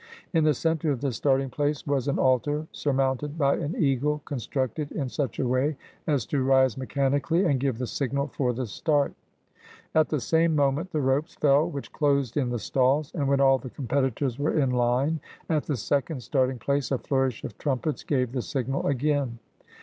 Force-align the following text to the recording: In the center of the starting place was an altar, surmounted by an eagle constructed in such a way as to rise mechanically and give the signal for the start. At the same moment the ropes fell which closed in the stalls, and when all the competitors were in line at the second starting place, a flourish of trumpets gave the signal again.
In 0.33 0.45
the 0.45 0.55
center 0.55 0.89
of 0.89 1.01
the 1.01 1.11
starting 1.11 1.51
place 1.51 1.85
was 1.85 2.07
an 2.07 2.17
altar, 2.17 2.65
surmounted 2.71 3.37
by 3.37 3.57
an 3.57 3.75
eagle 3.77 4.23
constructed 4.25 4.91
in 4.91 5.09
such 5.09 5.37
a 5.37 5.47
way 5.47 5.77
as 6.07 6.25
to 6.25 6.41
rise 6.41 6.75
mechanically 6.75 7.45
and 7.45 7.59
give 7.59 7.77
the 7.77 7.85
signal 7.85 8.25
for 8.25 8.51
the 8.51 8.65
start. 8.65 9.13
At 9.93 10.09
the 10.09 10.19
same 10.19 10.55
moment 10.55 10.91
the 10.91 11.01
ropes 11.01 11.35
fell 11.35 11.69
which 11.69 11.93
closed 11.93 12.35
in 12.35 12.49
the 12.49 12.57
stalls, 12.57 13.11
and 13.13 13.27
when 13.27 13.41
all 13.41 13.59
the 13.59 13.69
competitors 13.69 14.39
were 14.39 14.59
in 14.59 14.71
line 14.71 15.19
at 15.47 15.65
the 15.65 15.77
second 15.77 16.23
starting 16.23 16.57
place, 16.57 16.89
a 16.89 16.97
flourish 16.97 17.43
of 17.43 17.55
trumpets 17.59 18.03
gave 18.03 18.31
the 18.31 18.41
signal 18.41 18.87
again. 18.87 19.37